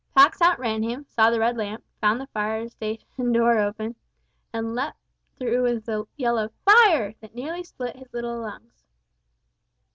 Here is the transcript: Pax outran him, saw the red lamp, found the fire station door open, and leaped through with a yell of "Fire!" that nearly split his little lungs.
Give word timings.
Pax 0.17 0.41
outran 0.41 0.81
him, 0.81 1.05
saw 1.07 1.29
the 1.29 1.39
red 1.39 1.57
lamp, 1.57 1.83
found 1.99 2.19
the 2.19 2.25
fire 2.25 2.67
station 2.67 3.31
door 3.31 3.59
open, 3.59 3.95
and 4.51 4.73
leaped 4.73 4.97
through 5.37 5.61
with 5.61 5.87
a 5.87 6.07
yell 6.17 6.39
of 6.39 6.51
"Fire!" 6.65 7.13
that 7.19 7.35
nearly 7.35 7.63
split 7.63 7.95
his 7.97 8.11
little 8.11 8.39
lungs. 8.41 8.83